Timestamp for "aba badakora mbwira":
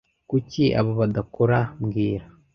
0.79-2.25